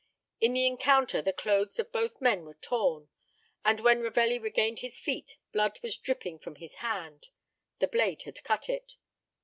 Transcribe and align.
In 0.39 0.53
the 0.53 0.65
encounter 0.65 1.21
the 1.21 1.31
clothes 1.31 1.77
of 1.77 1.91
both 1.91 2.19
men 2.21 2.43
were 2.43 2.55
torn, 2.55 3.09
and 3.63 3.79
when 3.81 4.01
Ravelli 4.01 4.39
regained 4.39 4.79
his 4.79 4.99
feet 4.99 5.37
blood 5.51 5.77
was 5.83 5.95
dripping 5.95 6.39
from 6.39 6.55
his 6.55 6.77
hand. 6.77 7.27
The 7.77 7.87
blade 7.87 8.23
had 8.23 8.43
cut 8.43 8.67
it. 8.67 8.95